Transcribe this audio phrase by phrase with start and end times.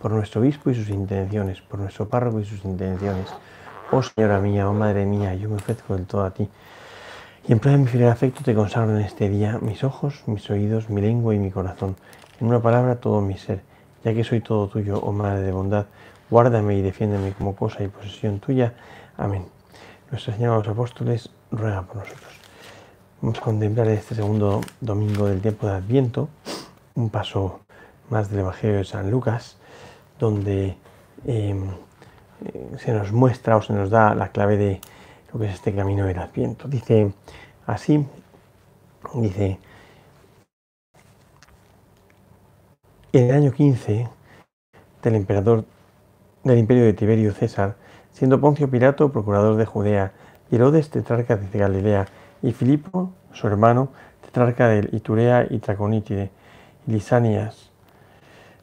[0.00, 3.28] por nuestro obispo y sus intenciones, por nuestro párroco y sus intenciones.
[3.90, 6.48] Oh Señora mía, oh Madre mía, yo me ofrezco del todo a ti.
[7.46, 10.48] Y en plan de mi fiel afecto te consagro en este día mis ojos, mis
[10.50, 11.96] oídos, mi lengua y mi corazón.
[12.40, 13.62] En una palabra, todo mi ser.
[14.04, 15.86] Ya que soy todo tuyo, oh Madre de bondad,
[16.30, 18.74] guárdame y defiéndeme como cosa y posesión tuya.
[19.16, 19.46] Amén.
[20.10, 22.32] Nuestra Señora de los Apóstoles ruega por nosotros.
[23.20, 26.28] Vamos a contemplar este segundo domingo del tiempo de Adviento,
[26.94, 27.60] un paso
[28.10, 29.57] más del Evangelio de San Lucas,
[30.18, 30.76] donde
[31.26, 31.70] em,
[32.44, 34.80] eh, se nos muestra o se nos da la clave de
[35.32, 36.68] lo que es este camino del Adviento.
[36.68, 37.12] Dice
[37.66, 38.06] así,
[39.14, 39.58] dice,
[43.12, 44.08] en el año 15
[45.02, 45.64] del emperador
[46.44, 47.76] del imperio de Tiberio César,
[48.12, 50.12] siendo Poncio Pilato procurador de Judea,
[50.50, 52.06] Herodes tetrarca de Galilea,
[52.42, 53.88] y Filipo, su hermano,
[54.24, 56.30] tetrarca de Iturea y Traconítide,
[56.86, 57.70] y Lisanias,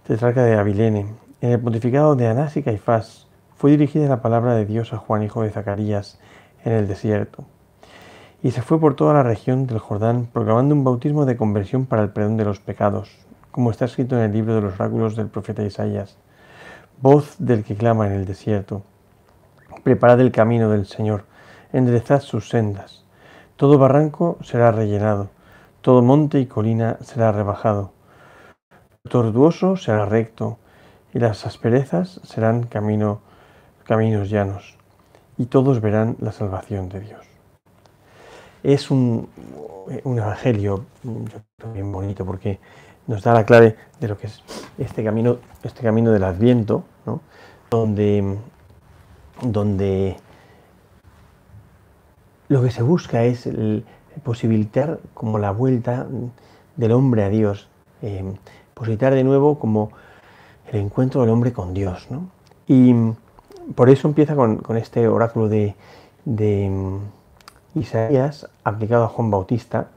[0.08, 1.08] tetrarca de Abilene,
[1.46, 5.22] en el pontificado de Anás y Caifás fue dirigida la palabra de Dios a Juan,
[5.22, 6.20] hijo de Zacarías,
[6.64, 7.44] en el desierto.
[8.42, 12.02] Y se fue por toda la región del Jordán proclamando un bautismo de conversión para
[12.02, 13.12] el perdón de los pecados,
[13.52, 16.18] como está escrito en el libro de los oráculos del profeta Isaías.
[17.00, 18.82] Voz del que clama en el desierto.
[19.84, 21.26] Preparad el camino del Señor,
[21.74, 23.06] enderezad sus sendas.
[23.56, 25.30] Todo barranco será rellenado,
[25.82, 27.92] todo monte y colina será rebajado.
[29.08, 30.58] tortuoso será recto,
[31.16, 33.22] y las asperezas serán camino,
[33.86, 34.76] caminos llanos,
[35.38, 37.26] y todos verán la salvación de Dios.
[38.64, 39.30] Es un,
[40.04, 40.86] evangelio
[41.74, 42.60] bien bonito porque
[43.08, 44.44] nos da la clave de lo que es
[44.78, 46.84] este camino, este camino del Adviento,
[47.70, 48.38] donde,
[49.42, 50.18] donde
[52.50, 53.48] lo que se busca es
[54.22, 56.08] posibilitar como la vuelta
[56.76, 57.70] del hombre a Dios,
[58.02, 58.36] eh,
[58.74, 59.92] posibilitar de nuevo como
[60.72, 62.08] el encuentro del hombre con Dios.
[62.10, 62.30] ¿no?
[62.68, 62.94] Y
[63.74, 65.76] por eso empieza con, este oráculo de,
[66.26, 66.98] mm,
[67.80, 69.88] Isaías aplicado a Juan Bautista.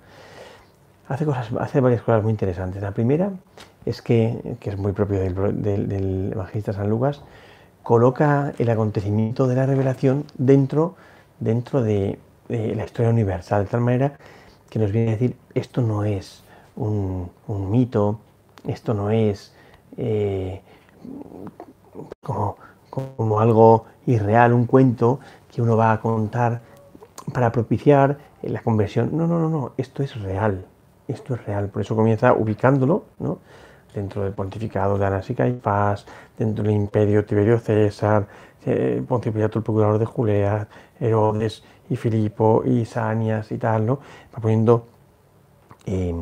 [1.08, 2.82] Hace, cosas, hace varias cosas muy interesantes.
[2.82, 3.30] La primera
[3.86, 7.22] es que, que es muy propio del, evangelista San Lucas,
[7.82, 10.96] coloca el acontecimiento de la revelación dentro,
[11.40, 12.18] dentro de,
[12.48, 14.14] la historia universal, de tal manera
[14.70, 16.42] que nos viene a decir, esto no es
[16.76, 17.30] un
[17.70, 18.20] mito,
[18.66, 19.52] esto no es
[19.98, 20.62] eh,
[22.22, 25.20] como, algo irreal, un cuento
[25.52, 26.60] que uno va a contar
[27.32, 29.10] para propiciar la conversión.
[29.12, 30.64] No, no, no, no, esto es real,
[31.06, 31.68] esto es real.
[31.68, 33.38] Por eso comienza ubicándolo ¿no?
[33.92, 36.06] dentro del pontificado de Anás y Caifás,
[36.38, 38.26] dentro del imperio Tiberio César,
[38.64, 40.68] eh, Poncio Pilato el procurador de Julea,
[41.00, 43.98] Herodes y Filipo y Sanias y tal, ¿no?
[44.34, 44.86] Va poniendo
[45.86, 46.14] eh,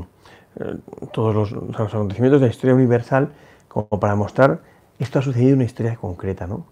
[1.13, 3.31] todos los, los, acontecimientos de la historia universal
[3.77, 4.63] como para mostrar
[4.99, 6.65] esto ha sucedido en una historia concreta, ¿no?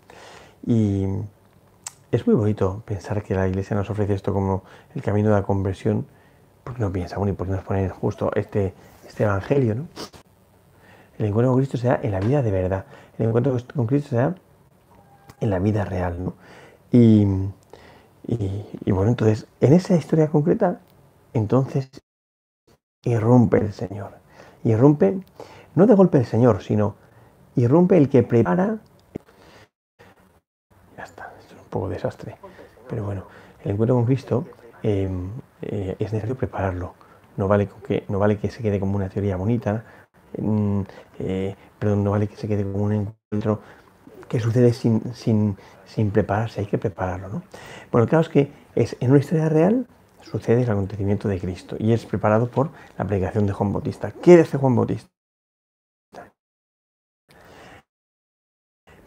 [0.66, 1.04] Y
[2.10, 4.62] es muy bonito pensar que la Iglesia nos ofrece esto como
[4.94, 6.06] el camino de la conversión,
[6.64, 8.72] porque no piensa, bueno, y por qué nos ponen justo este,
[9.06, 9.86] este Evangelio, ¿no?
[11.18, 12.86] El encuentro con Cristo se da en la vida de verdad,
[13.18, 14.34] el encuentro con Cristo se da
[15.40, 16.34] en la vida real, ¿no?
[16.90, 17.26] Y,
[18.26, 20.80] y bueno, entonces, en esa historia concreta,
[21.34, 21.90] entonces
[23.04, 24.12] irrumpe el Señor.
[24.64, 25.20] Irrumpe
[25.74, 26.96] no de golpe el Señor, sino
[27.56, 28.78] irrumpe el que prepara.
[30.96, 32.36] Ya está, esto es un poco desastre.
[32.88, 33.26] Pero bueno,
[33.64, 34.44] el encuentro con Cristo
[34.82, 35.08] eh,
[35.62, 36.94] eh, es necesario prepararlo.
[37.36, 39.84] No vale, que, no vale que se quede como una teoría bonita,
[40.38, 40.80] mm,
[41.18, 43.60] eh, perdón, no vale que se quede como un encuentro
[44.28, 47.28] que sucede sin, sin, sin prepararse, hay que prepararlo.
[47.28, 47.42] ¿no?
[47.90, 49.86] Bueno, claro es que es en una historia real
[50.22, 54.10] sucede el acontecimiento de Cristo y es preparado por la predicación de Juan Bautista.
[54.10, 55.13] ¿Qué dice Juan Bautista?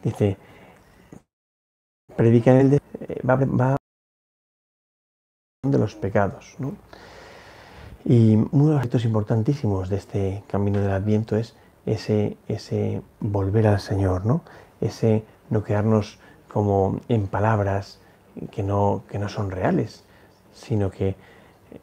[0.04, 0.38] Dice,
[2.16, 2.82] predica en el de,
[3.28, 3.78] va, va
[5.64, 6.56] de los pecados.
[6.60, 6.76] ¿no?
[8.06, 11.56] Y uno de los aspectos importantísimos de este camino del Adviento es
[11.86, 14.42] ese, ese volver al Señor, ¿no?
[14.82, 16.20] ese no quedarnos
[16.52, 18.00] como en palabras
[18.52, 20.04] que no, que no son reales,
[20.54, 21.16] sino que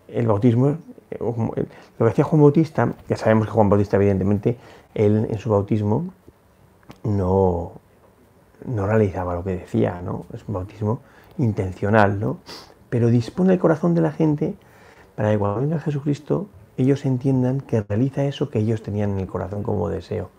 [0.08, 0.78] el bautismo,
[1.20, 1.52] lo
[1.98, 4.56] que hacía Juan Bautista, ya sabemos que Juan Bautista evidentemente,
[4.94, 6.12] él en su bautismo
[7.02, 7.72] no,
[8.66, 10.26] no realizaba lo que decía, ¿no?
[10.32, 11.00] Es un bautismo
[11.38, 12.38] intencional, ¿no?
[12.88, 14.54] Pero dispone el corazón de la gente
[15.16, 19.26] para que cuando venga Jesucristo ellos entiendan que realiza eso que ellos tenían en el
[19.26, 20.30] corazón como deseo.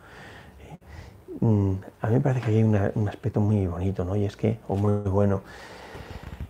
[1.40, 4.16] Mm, a mí me parece que hay un aspecto muy bonito, ¿no?
[4.16, 5.42] Y es que, o muy bueno,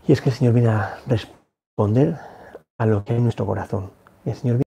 [0.08, 2.18] y es que el Señor viene a responder
[2.78, 3.92] a lo que hay en nuestro corazón.
[4.26, 4.64] el Señor viene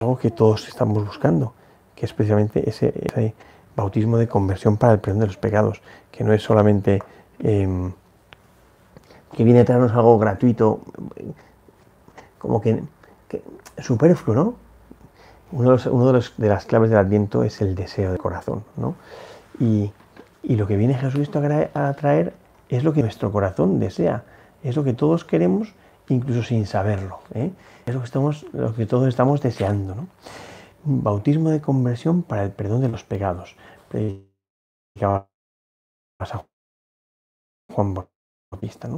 [0.00, 1.54] a algo que todos estamos buscando,
[1.94, 3.34] que es precisamente ese,
[3.76, 5.80] bautismo de conversión para el perdón de los pecados,
[6.10, 7.02] que no es solamente
[7.40, 7.92] em,
[9.32, 10.80] que viene a traernos algo gratuito,
[12.38, 12.82] como que,
[13.78, 14.54] superfluo, ¿no?
[15.52, 18.94] Uno de, los, de, las claves del Adviento es el deseo del corazón, ¿no?
[19.58, 19.92] Y,
[20.42, 21.40] lo que viene Jesucristo
[21.74, 22.34] a traer
[22.68, 24.24] es lo que nuestro corazón desea,
[24.62, 25.72] es lo que todos queremos,
[26.08, 27.20] incluso sin saberlo.
[27.34, 27.50] ¿eh?
[27.86, 29.94] Es lo que, lo que todos estamos deseando.
[29.94, 30.06] ¿no?
[30.84, 33.56] Un bautismo de conversión para el perdón de los pecados.
[37.72, 38.88] Juan Bautista.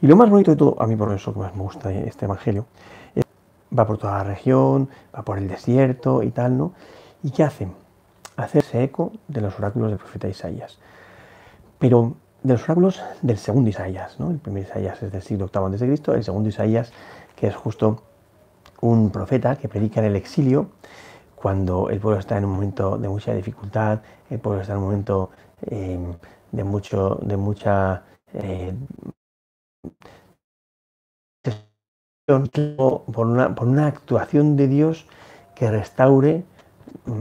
[0.00, 2.26] Y lo más bonito de todo, a mí por eso que más me gusta este
[2.26, 2.66] evangelio,
[3.14, 3.24] es,
[3.76, 6.72] va por toda la región, va por el desierto y tal, ¿no?
[7.22, 7.74] ¿Y qué hacen?
[8.36, 10.78] Hacerse eco de los oráculos del profeta Isaías.
[11.78, 14.18] Pero de los oráculos del segundo Isaías.
[14.18, 14.30] ¿no?
[14.30, 16.92] El primer Isaías es del siglo VIII a.C., el segundo Isaías,
[17.36, 18.02] que es justo
[18.80, 20.70] un profeta que predica en el exilio,
[21.42, 23.98] cuando el pueblo está en un momento de mucha dificultad,
[24.30, 25.30] el pueblo está en un momento
[25.66, 25.98] eh,
[26.52, 28.04] de, mucho, de mucha...
[28.32, 28.72] Eh,
[32.26, 35.06] por una, actuación de Dios
[35.56, 36.44] que restaure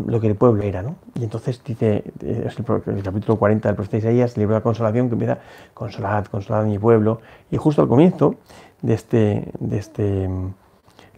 [0.06, 0.98] lo que el pueblo era, ¿no?
[1.16, 5.10] Y entonces dice, es el, capítulo 40 del profeta Isaías, el libro de la consolación,
[5.10, 5.40] que empieza,
[5.74, 8.36] consolad, consolad a mi pueblo, y justo al comienzo
[8.84, 10.54] de este, de este mm,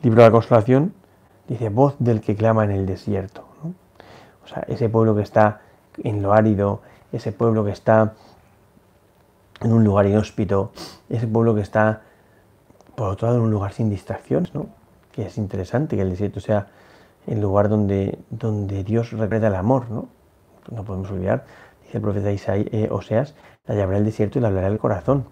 [0.04, 0.94] libro de la consolación,
[1.48, 3.46] dice, voz del que clama en el desierto.
[4.44, 5.62] O sea, ese pueblo que está
[5.98, 6.82] en lo árido,
[7.12, 8.14] ese pueblo que está
[9.62, 10.72] en un lugar inhóspito,
[11.10, 12.02] ese pueblo que está,
[12.96, 14.68] por otro lado, en un lugar sin distracciones, ¿no?
[15.12, 16.68] Que es interesante que el desierto sea
[17.28, 20.10] el lugar donde, donde Dios regreda el amor, ¿no?
[20.70, 21.46] No podemos olvidar,
[21.84, 23.36] dice el profeta Isaías, eh, Oseas,
[23.66, 25.26] la llamará el desierto y la hablará el corazón.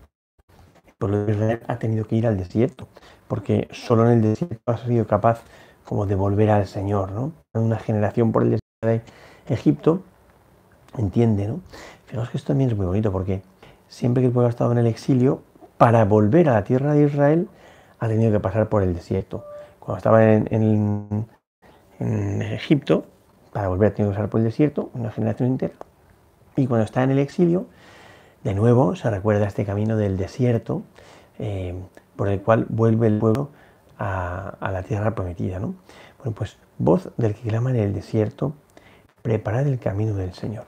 [0.86, 2.88] El pueblo de Israel ha tenido que ir al desierto,
[3.28, 5.42] porque solo en el desierto ha sido capaz
[5.92, 7.34] como de volver al Señor, ¿no?
[7.54, 10.02] Una generación por el desierto de Egipto
[10.98, 11.60] entiende, ¿no?
[12.06, 13.42] Fijaos que esto también es muy bonito, porque
[13.90, 15.42] siempre que el pueblo ha estado en el exilio,
[15.78, 17.50] para volver a la tierra de Israel,
[18.00, 19.44] ha tenido que pasar por el desierto.
[19.80, 21.28] Cuando estaba en,
[22.00, 23.04] Egipto,
[23.52, 25.74] para volver a tener que pasar por el desierto, una generación entera.
[26.56, 27.66] Y cuando está en el exilio,
[28.46, 30.84] de nuevo se recuerda este camino del desierto
[31.38, 31.76] eh,
[32.16, 33.50] por el cual vuelve el pueblo
[34.02, 35.60] a, la tierra prometida.
[35.60, 35.76] ¿no?
[36.18, 38.54] Bueno, pues voz del que clama en el desierto,
[39.22, 40.66] preparad el camino del Señor.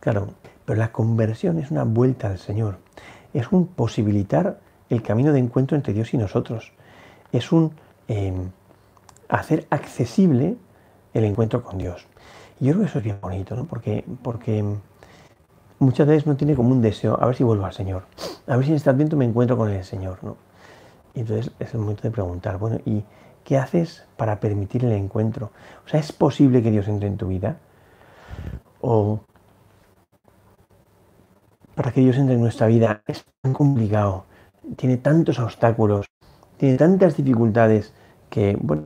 [0.00, 0.28] Claro,
[0.64, 2.78] pero la conversión es una vuelta al Señor,
[3.32, 4.58] es un posibilitar
[4.88, 6.72] el camino de encuentro entre Dios y nosotros,
[7.32, 7.72] es un
[8.08, 8.32] eh,
[9.28, 10.56] hacer accesible
[11.14, 12.06] el encuentro con Dios.
[12.58, 13.66] Y yo creo que eso es bien bonito, ¿no?
[13.66, 14.64] Porque, porque
[15.78, 18.02] muchas veces no tiene como un deseo, a ver si vuelvo al Señor,
[18.48, 20.36] a ver si en este adviento me encuentro con el Señor, ¿no?
[21.14, 23.04] Y entonces es el momento de preguntar, bueno, ¿y
[23.44, 25.50] qué haces para permitir el encuentro?
[25.84, 27.56] O sea, ¿es posible que Dios entre en tu vida?
[28.80, 29.20] ¿O
[31.74, 34.24] para que Dios entre en nuestra vida es tan complicado,
[34.76, 36.06] tiene tantos obstáculos,
[36.56, 37.94] tiene tantas dificultades
[38.28, 38.84] que, bueno,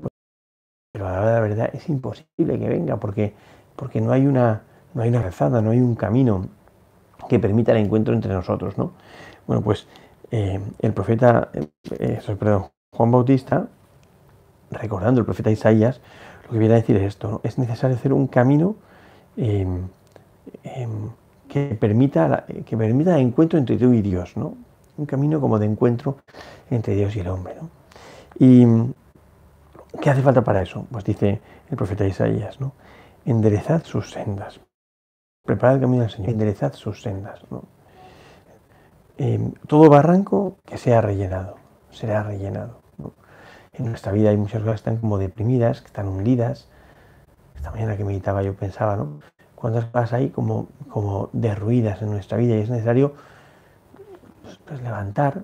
[0.93, 3.35] pero a la, la verdad es imposible que venga porque,
[3.75, 4.63] porque no, hay una,
[4.95, 6.47] no hay una rezada, no hay un camino
[7.29, 8.79] que permita el encuentro entre nosotros.
[8.79, 8.93] ¿no?
[9.47, 9.89] Bueno, pues
[10.37, 11.51] eh, el profeta,
[12.01, 13.69] eh, perdón, Juan Bautista,
[14.73, 16.01] recordando el profeta Isaías,
[16.47, 18.75] lo que viene a decir es esto, es necesario hacer un camino
[19.37, 19.87] em,
[20.65, 21.11] em,
[21.47, 24.57] que, permita, que permita el encuentro entre tú y Dios, ¿no?
[24.97, 26.19] un camino como de encuentro
[26.69, 27.55] entre Dios y el hombre.
[28.41, 28.67] Y,
[30.01, 30.85] ¿Qué hace falta para eso?
[30.91, 32.73] Pues dice el profeta Isaías, ¿no?
[33.25, 34.61] Enderezad sus sendas.
[35.45, 36.31] Preparad el camino del Señor.
[36.31, 37.41] Enderezad sus sendas.
[39.69, 41.57] Todo barranco que sea rellenado,
[41.91, 42.81] será rellenado.
[43.73, 46.69] En nuestra vida hay muchas cosas que están como deprimidas, que están hundidas.
[47.57, 49.21] Esta mañana que meditaba yo pensaba, ¿no?
[49.55, 53.15] Cuántas cosas hay como, como derruidas en nuestra vida y es necesario
[54.67, 55.43] pues, levantar,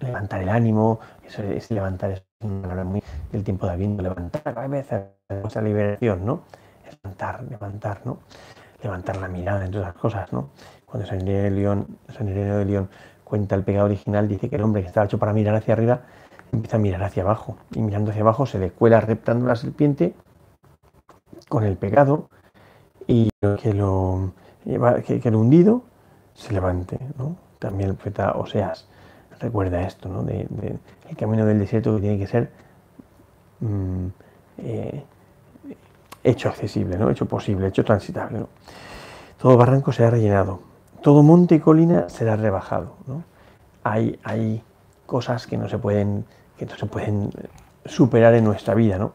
[0.00, 5.60] levantar el ánimo, eso es levantar muy el tiempo de Adviento, levantar la cabeza, esa
[5.62, 6.42] liberación, ¿no?
[6.84, 8.18] Levantar, levantar, ¿no?
[8.82, 10.50] Levantar la mirada entre las cosas, ¿no?
[10.86, 12.88] Cuando San Ireneo de León, San
[13.24, 16.02] cuenta el pecado original, dice que el hombre que estaba hecho para mirar hacia arriba
[16.52, 20.14] empieza a mirar hacia abajo y mirando hacia abajo se le cuela reptando la serpiente
[21.48, 22.28] con el pecado
[23.06, 24.32] y que lo
[24.64, 25.82] que, el hundido
[26.34, 26.98] se levante.
[27.18, 27.36] ¿no?
[27.58, 28.86] También el profeta Oseas
[29.40, 30.22] recuerda esto, ¿no?
[30.22, 30.46] de,
[31.08, 32.50] el camino del desierto que tiene que ser
[33.60, 34.06] mm,
[34.58, 35.04] eh,
[36.24, 37.10] hecho accesible, ¿no?
[37.10, 38.46] hecho posible, hecho transitable.
[39.38, 40.60] Todo barranco será rellenado,
[41.02, 42.94] todo monte y colina será rebajado.
[43.06, 43.24] ¿no?
[43.84, 44.62] Hay, hay
[45.06, 46.24] cosas que no se pueden,
[46.56, 47.30] que no se pueden
[47.84, 49.12] superar en nuestra vida, ¿no?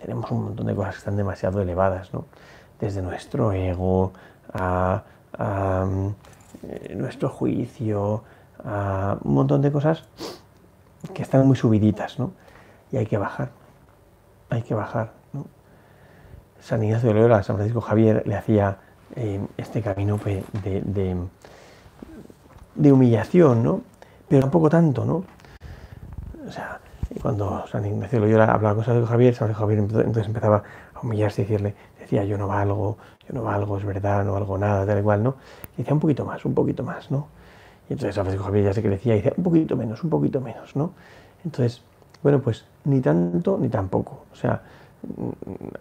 [0.00, 2.26] Tenemos un montón de cosas que están demasiado elevadas, ¿no?
[2.80, 4.12] Desde nuestro ego
[4.52, 5.02] a,
[5.38, 6.08] mm,
[6.96, 8.24] nuestro juicio,
[8.64, 10.04] a un montón de cosas
[11.14, 12.32] que están muy subiditas, ¿no?
[12.90, 13.50] Y hay que bajar,
[14.50, 15.12] hay que bajar.
[16.60, 18.78] San Ignacio de Loyola, San Francisco Javier le hacía
[19.16, 21.16] eh, este camino de, de,
[22.74, 23.80] de, humillación, ¿no?
[24.28, 25.24] Pero tampoco tanto, ¿no?
[26.46, 26.80] O sea,
[27.20, 30.62] cuando San Ignacio hablaba con San Javier, San Javier entonces empezaba
[30.94, 32.96] a humillarse y decirle, decía, yo no valgo,
[33.28, 35.36] yo no valgo, es verdad, no valgo nada, tal igual, ¿no?
[35.74, 37.28] Y decía, un poquito más, un poquito más, ¿no?
[37.88, 40.40] Y entonces San Francisco Javier ya se crecía y decía, un poquito menos, un poquito
[40.40, 40.92] menos, ¿no?
[41.44, 41.82] Entonces,
[42.22, 44.24] bueno, pues ni tanto ni tampoco.
[44.32, 44.62] O sea,
[45.16, 45.30] mm,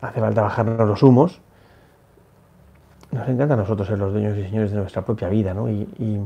[0.01, 1.39] hace falta bajarnos los humos.
[3.11, 5.69] Nos encanta a nosotros ser los dueños y señores de nuestra propia vida, ¿no?
[5.69, 6.21] Y,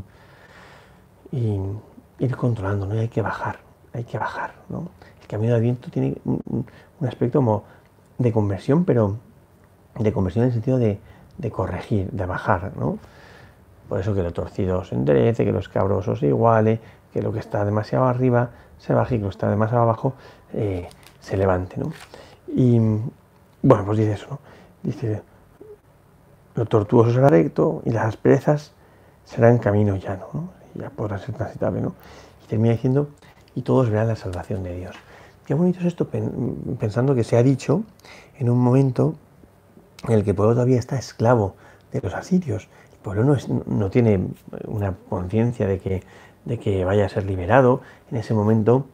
[2.18, 2.96] ir controlando, ¿no?
[2.96, 3.58] Y hay que bajar,
[3.94, 4.88] hay que bajar, ¿no?
[5.22, 6.66] El camino de Adviento tiene un,
[7.06, 7.64] aspecto como
[8.18, 9.18] de conversión, pero
[10.00, 11.00] de conversión en el sentido de,
[11.52, 13.00] corregir, de bajar, ¿no?
[13.90, 16.80] Por eso que lo torcido se enderece, que lo escabroso se iguale,
[17.12, 20.14] que lo que está demasiado arriba se baje y que lo que está demasiado abajo
[20.54, 20.88] eh,
[21.20, 21.80] se levante.
[21.80, 21.92] ¿no?
[22.48, 22.80] Y
[23.62, 24.40] bueno, pues dice eso, ¿no?
[24.84, 25.22] Dice,
[26.56, 28.74] lo tortuoso será recto y las asperezas
[29.26, 30.50] serán camino llano, ¿no?
[30.76, 31.82] ya podrá ser transitable.
[31.82, 31.96] ¿no?
[32.44, 33.10] Y termina diciendo,
[33.56, 34.96] y todos verán la salvación de Dios.
[35.46, 36.10] Qué bonito es esto
[36.80, 37.84] pensando que se ha dicho
[38.40, 39.16] en un momento
[40.08, 41.56] en el que el pueblo todavía está esclavo
[41.92, 42.68] de los asirios
[43.06, 44.30] pueblo no, no tiene
[44.66, 46.02] una conciencia de que,
[46.46, 47.82] de que vaya a ser liberado.
[48.10, 48.88] En ese momento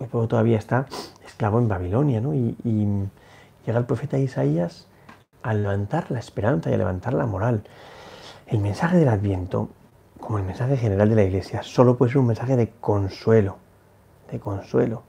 [0.00, 0.86] el pueblo todavía está
[1.24, 2.34] esclavo en Babilonia, ¿no?
[2.34, 2.56] Y,
[3.64, 4.88] llega el profeta Isaías
[5.42, 7.64] a levantar la esperanza y a levantar la moral.
[8.46, 9.68] El mensaje del Adviento,
[10.20, 13.56] como el mensaje general de la Iglesia, solo puede ser un mensaje de consuelo,
[14.30, 15.02] de consuelo.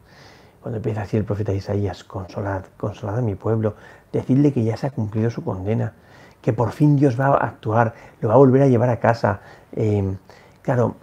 [0.61, 3.75] Cuando empieza así el profeta Isaías, consolad, consolad a mi pueblo,
[4.11, 5.93] decidle que ya se ha cumplido su condena,
[6.41, 9.41] que por fin Dios va a actuar, lo va a volver a llevar a casa.
[9.73, 10.17] Em,
[10.61, 10.95] claro,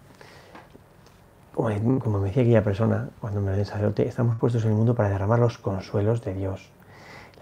[1.54, 5.10] como, me decía aquella persona cuando me lo sacerdote, estamos puestos en el mundo para
[5.10, 6.70] derramar los consuelos de Dios.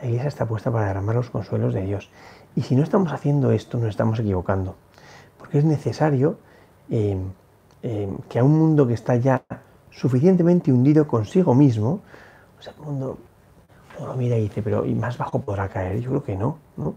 [0.01, 2.11] La iglesia está puesta para derramar los consuelos de Dios.
[2.55, 4.77] Y si no estamos haciendo esto, nos estamos equivocando.
[5.39, 6.39] Porque es necesario
[6.91, 7.33] em,
[7.83, 9.43] em, que a un mundo que está ya
[9.91, 12.01] suficientemente hundido consigo mismo,
[12.59, 13.19] o sea, el mundo
[13.99, 16.01] uno lo mira y dice, pero ¿y más bajo podrá caer?
[16.01, 16.95] Yo creo que no, ¿no?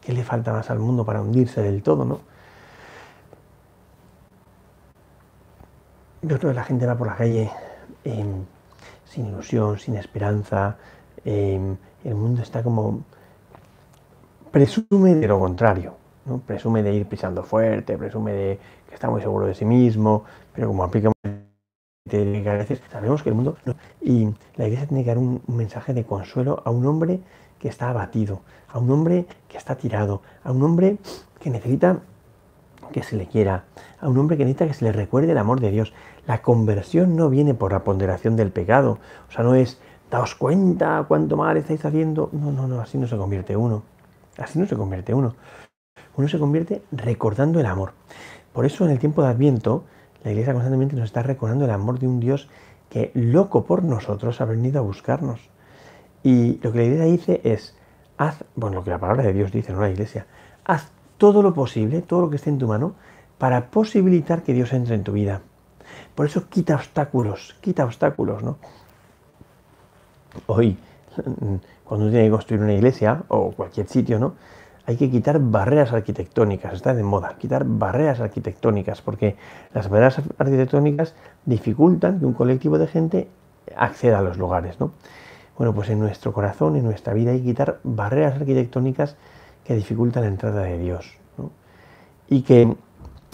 [0.00, 2.20] ¿Qué le falta más al mundo para hundirse del todo, no?
[6.22, 7.50] Yo creo que la gente va por la calle
[8.04, 8.44] em,
[9.04, 10.76] sin ilusión, sin esperanza.
[12.04, 13.02] El mundo está como.
[14.50, 15.94] presume de lo contrario.
[16.24, 16.38] ¿no?
[16.38, 20.68] Presume de ir pisando fuerte, presume de que está muy seguro de sí mismo, pero
[20.68, 21.10] como aplica
[22.90, 23.56] sabemos que el mundo.
[24.00, 27.20] Y la iglesia tiene que dar un mensaje de consuelo a un hombre
[27.58, 30.98] que está abatido, a un hombre que está tirado, a un hombre
[31.40, 32.00] que necesita
[32.92, 33.64] que se le quiera,
[34.00, 35.94] a un hombre que necesita que se le recuerde el amor de Dios.
[36.26, 39.80] La conversión no viene por la ponderación del pecado, o sea, no es,
[40.12, 42.28] daos cuenta cuánto mal estáis haciendo.
[42.32, 43.82] No, no, no, así no se convierte uno.
[44.36, 45.34] Así no se convierte uno.
[46.16, 47.92] Uno se convierte recordando el amor.
[48.52, 49.84] Por eso en el tiempo de Adviento,
[50.22, 52.50] la Iglesia constantemente nos está recordando el amor de un Dios
[52.90, 55.40] que, loco por nosotros, ha venido a buscarnos.
[56.22, 57.74] Y lo que la iglesia dice es,
[58.18, 60.26] haz, bueno, lo que la palabra de Dios dice, no la iglesia,
[60.64, 62.94] haz todo lo posible, todo lo que esté en tu mano,
[63.38, 65.40] para posibilitar que Dios entre en tu vida.
[66.14, 68.58] Por eso quita obstáculos, quita obstáculos, ¿no?
[70.46, 70.78] Hoy,
[71.84, 74.34] cuando uno tiene que construir una iglesia o cualquier sitio, ¿no?
[74.84, 79.36] Hay que quitar barreras arquitectónicas, está de moda, quitar barreras arquitectónicas, porque
[79.72, 83.28] las barreras arquitectónicas dificultan que un colectivo de gente
[83.76, 84.92] acceda a los lugares, ¿no?
[85.56, 89.16] Bueno, pues en nuestro corazón, en nuestra vida, hay que quitar barreras arquitectónicas
[89.64, 91.12] que dificultan la entrada de Dios.
[92.28, 92.74] Y que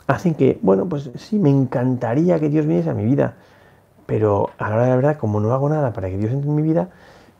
[0.06, 3.36] hacen que, bueno, pues sí, me encantaría que Dios viniese a mi vida,
[4.08, 6.56] pero a la hora de verdad, como no hago nada para que Dios entre en
[6.56, 6.88] mi vida,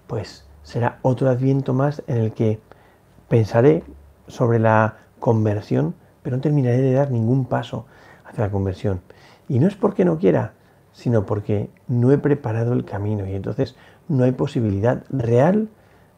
[0.06, 2.60] pues será otro adviento más en el que
[3.26, 3.82] pensaré
[4.26, 7.86] sobre la conversión, pero no terminaré de dar ningún paso
[8.26, 9.00] hacia la conversión.
[9.48, 10.52] Y no es porque no quiera,
[10.92, 13.74] sino porque no he preparado el camino y entonces
[14.06, 15.70] no hay posibilidad real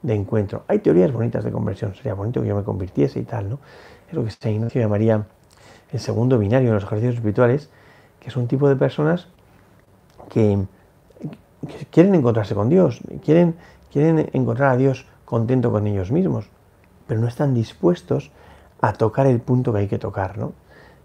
[0.03, 0.65] de encuentro.
[0.67, 3.61] Hay teorías bonitas de conversión, sería bonito que yo me convirtiese y tal, ¿no?
[4.09, 5.29] es lo que San Ignacio llamaría
[5.93, 7.71] el segundo binario en los ejercicios espirituales,
[8.19, 9.29] que es un tipo de personas
[10.31, 10.67] que,
[11.91, 13.57] quieren encontrarse con Dios, quieren,
[13.93, 16.49] quieren encontrar a Dios contento con ellos mismos,
[17.07, 18.31] pero no están dispuestos
[18.81, 20.53] a tocar el punto que hay que tocar, ¿no?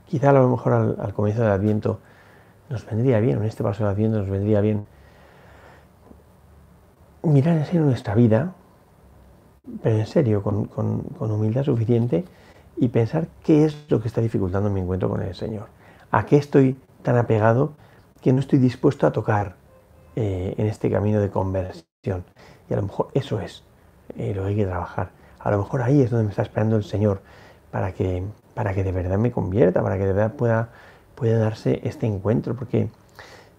[0.07, 1.99] Quizá a lo mejor al, comienzo del Adviento
[2.69, 4.85] nos vendría bien, en este paso del Adviento nos vendría bien
[7.23, 8.53] mirar en serio nuestra vida,
[9.81, 12.23] pero en serio, con, con humildad suficiente,
[12.77, 15.67] y pensar qué es lo que está dificultando mi encuentro con el Señor.
[16.11, 17.73] ¿A qué estoy tan apegado
[18.25, 19.55] que no estoy dispuesto a tocar
[20.15, 22.23] eh, en este camino de conversión?
[22.67, 23.61] Y a lo mejor eso es
[24.17, 25.11] eh, lo que hay que trabajar.
[25.37, 27.21] A lo mejor ahí es donde me está esperando el Señor
[27.69, 28.23] para que,
[28.55, 30.69] para que de verdad me convierta, para que de verdad pueda,
[31.13, 32.55] pueda darse este encuentro.
[32.55, 32.89] Porque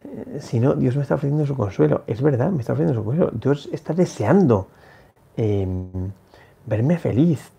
[0.03, 2.03] eh, si no, Dios me está ofreciendo su consuelo.
[2.09, 3.31] Es verdad, me está ofreciendo su consuelo.
[3.35, 4.67] Dios está deseando
[5.37, 6.11] em,
[6.67, 7.53] verme feliz.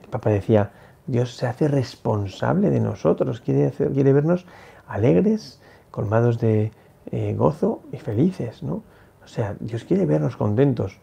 [0.00, 0.70] El Papa decía,
[1.08, 4.46] Dios se hace responsable de nosotros, quiere, quiere vernos
[4.86, 5.58] alegres,
[5.92, 6.72] colmados de
[7.12, 8.82] eh, gozo y felices, ¿no?
[9.24, 10.98] O sea, Dios quiere vernos contentos.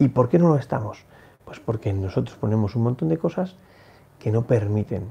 [0.00, 1.04] ¿Y por qué no lo estamos?
[1.44, 3.54] Pues porque nosotros ponemos un montón de cosas
[4.18, 5.06] que no permiten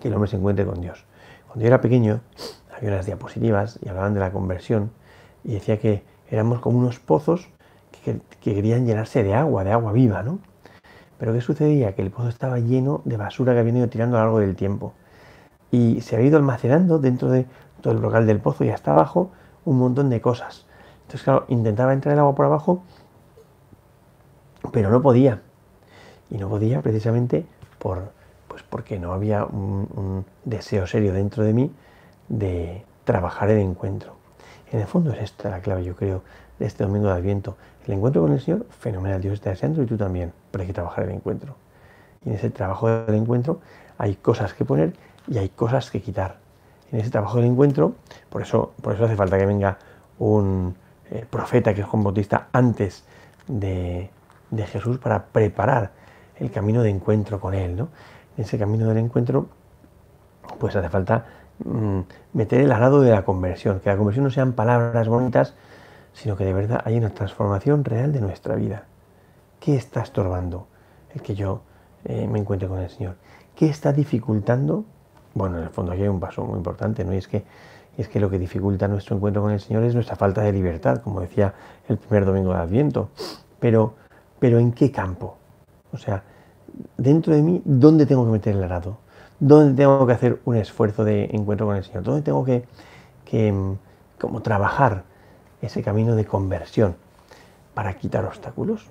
[0.00, 1.04] que el hombre se encuentre con Dios.
[1.46, 2.20] Cuando yo era pequeño,
[2.76, 4.90] había unas diapositivas y hablaban de la conversión
[5.44, 7.48] y decía que éramos como unos pozos
[8.04, 10.40] que, que querían llenarse de agua, de agua viva, ¿no?
[11.18, 11.94] Pero ¿qué sucedía?
[11.94, 14.56] Que el pozo estaba lleno de basura que había ido tirando a lo largo del
[14.56, 14.94] tiempo.
[15.70, 17.46] Y se había ido almacenando dentro de
[17.80, 19.30] todo el brocal del pozo y hasta abajo
[19.64, 20.66] un montón de cosas.
[21.02, 22.82] Entonces, claro, intentaba entrar el agua por abajo,
[24.72, 25.40] pero no podía.
[26.30, 27.46] Y no podía precisamente
[27.78, 28.12] por,
[28.46, 31.72] pues porque no había un, deseo serio dentro de mí
[32.28, 34.16] de trabajar el encuentro.
[34.70, 36.22] En el fondo es esta la clave, yo creo,
[36.58, 37.56] de este domingo de Adviento.
[37.86, 40.74] El encuentro con el Señor, fenomenal, Dios está deseando y tú también, pero hay que
[40.74, 41.54] trabajar el encuentro.
[42.24, 43.60] Y en ese trabajo del encuentro
[43.96, 44.92] hay cosas que poner
[45.26, 46.47] y hay cosas que quitar.
[46.90, 47.94] En ese trabajo del encuentro,
[48.30, 49.78] por eso, por eso hace falta que venga
[50.18, 50.74] un
[51.10, 53.04] eh, profeta que es Juan Bautista antes
[53.46, 54.10] de,
[54.66, 55.92] Jesús para preparar
[56.36, 57.76] el camino de encuentro con Él.
[57.76, 57.88] ¿no?
[58.36, 59.46] En ese camino del encuentro,
[60.58, 61.26] pues hace falta
[61.64, 62.00] mm,
[62.32, 65.54] meter el arado de la conversión, que la conversión no sean palabras bonitas,
[66.12, 68.84] sino que de verdad hay una transformación real de nuestra vida.
[69.60, 70.66] ¿Qué está estorbando
[71.14, 71.62] el que yo
[72.04, 73.16] eh, me encuentre con el Señor?
[73.54, 74.84] ¿Qué está dificultando?
[75.38, 77.14] Bueno, en el fondo aquí hay un paso muy importante, ¿no?
[77.14, 77.44] Y es que,
[77.96, 81.00] es que lo que dificulta nuestro encuentro con el Señor es nuestra falta de libertad,
[81.00, 81.54] como decía
[81.88, 83.10] el primer domingo de Adviento.
[83.60, 83.94] Pero,
[84.40, 85.36] pero ¿en qué campo?
[85.92, 86.24] O sea,
[86.96, 88.98] dentro de mí, ¿dónde tengo que meter el arado?
[89.38, 92.02] ¿Dónde tengo que hacer un esfuerzo de encuentro con el Señor?
[92.02, 92.64] ¿Dónde tengo que,
[93.24, 93.54] que
[94.20, 95.04] como trabajar
[95.62, 96.96] ese camino de conversión
[97.74, 98.88] para quitar obstáculos,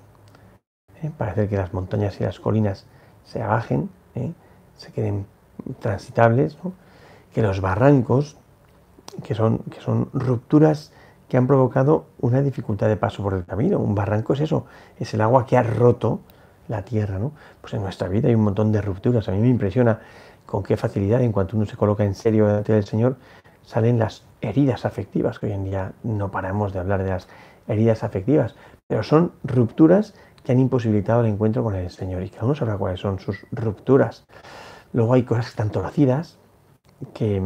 [1.02, 1.10] ¿eh?
[1.18, 2.86] para hacer que las montañas y las colinas
[3.26, 4.32] se abajen, ¿eh?
[4.78, 5.26] se queden
[5.80, 6.56] transitables,
[7.32, 8.36] que los barrancos,
[9.22, 10.92] que son, que son rupturas
[11.28, 13.78] que han provocado una dificultad de paso por el camino.
[13.78, 14.64] Un barranco es eso,
[14.98, 16.20] es el agua que ha roto
[16.68, 17.18] la tierra.
[17.18, 17.32] ¿no?
[17.60, 19.28] Pues en nuestra vida hay un montón de rupturas.
[19.28, 20.00] A mí me impresiona
[20.46, 23.16] con qué facilidad, en cuanto uno se coloca en serio delante del Señor,
[23.62, 27.28] salen las heridas afectivas, que hoy en día no paramos de hablar de las
[27.66, 28.54] heridas afectivas,
[28.86, 32.78] pero son rupturas que han imposibilitado el encuentro con el Señor y cada uno sabrá
[32.78, 34.24] cuáles son sus rupturas.
[34.92, 36.38] Luego hay cosas que están torcidas,
[37.14, 37.42] que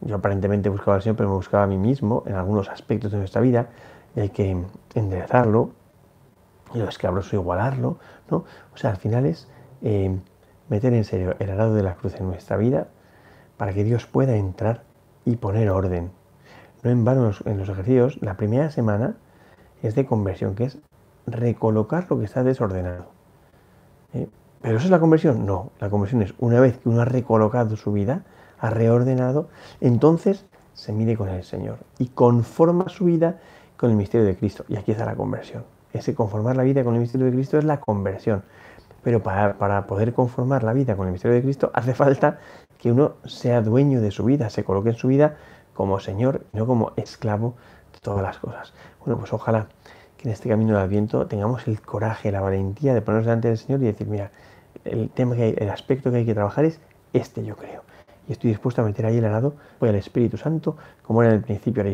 [0.00, 3.18] yo aparentemente buscaba al Señor, pero me buscaba a mí mismo en algunos aspectos de
[3.18, 3.68] nuestra vida
[4.16, 4.56] y hay que
[4.94, 5.70] enderezarlo
[6.74, 7.98] y lo escabroso igualarlo,
[8.30, 8.44] ¿no?
[8.72, 9.48] O sea, al final es
[9.82, 10.16] eh,
[10.68, 12.88] meter en serio el arado de la cruz en nuestra vida
[13.56, 14.84] para que Dios pueda entrar
[15.24, 16.10] y poner orden.
[16.82, 19.16] No en vano en los ejercicios, la primera semana
[19.82, 20.78] es de conversión, que es
[21.26, 23.06] recolocar lo que está desordenado.
[24.14, 24.28] ¿Eh?
[24.62, 25.46] ¿Pero eso es la conversión?
[25.46, 28.24] No, la conversión es una vez que uno ha recolocado su vida,
[28.58, 29.48] ha reordenado,
[29.80, 30.44] entonces
[30.74, 33.38] se mide con el Señor y conforma su vida
[33.76, 34.64] con el misterio de Cristo.
[34.68, 35.64] Y aquí está la conversión.
[35.92, 38.42] Ese conformar la vida con el misterio de Cristo es la conversión.
[39.02, 42.38] Pero para, para poder conformar la vida con el misterio de Cristo hace falta
[42.76, 45.36] que uno sea dueño de su vida, se coloque en su vida
[45.72, 47.54] como Señor no como esclavo
[47.94, 48.74] de todas las cosas.
[49.00, 49.68] Bueno, pues ojalá
[50.18, 53.56] que en este camino del Adviento tengamos el coraje, la valentía de ponernos delante del
[53.56, 54.30] Señor y decir, mira,
[54.84, 56.80] el tema que hay, el aspecto que hay que trabajar es
[57.12, 57.82] este, yo creo.
[58.28, 61.38] Y estoy dispuesto a meter ahí el arado, voy al Espíritu Santo, como era en
[61.38, 61.90] el principio, ahora